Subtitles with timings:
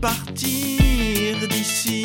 [0.00, 2.02] partir d'ici.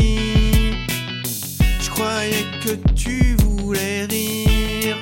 [1.79, 4.97] Je croyais que tu voulais rire.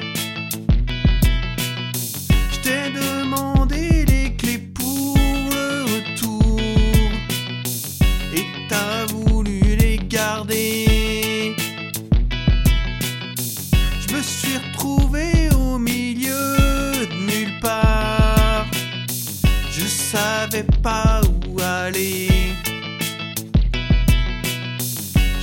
[2.52, 6.60] Je t'ai demandé les clés pour le retour.
[8.36, 11.56] Et t'as voulu les garder.
[14.02, 16.56] Je me suis retrouvé au milieu
[17.08, 18.66] de nulle part.
[19.72, 21.11] Je savais pas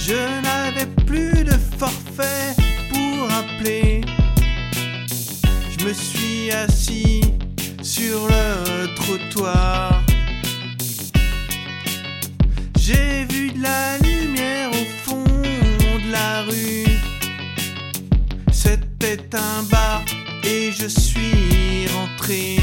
[0.08, 2.56] Je n'avais plus de forfait
[2.88, 4.00] pour appeler.
[5.68, 7.20] Je me suis assis
[7.82, 10.02] sur le trottoir.
[12.78, 16.86] J'ai vu de la lumière au fond de la rue.
[18.50, 20.02] C'était un bar
[20.42, 22.57] et je suis rentré.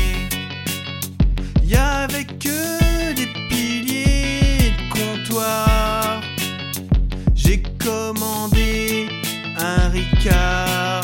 [10.13, 10.94] Ricard.